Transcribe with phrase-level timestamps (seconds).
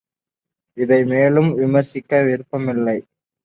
[0.77, 2.97] இதை மேலும் விமரிசிக்க விரும்பவில்லை.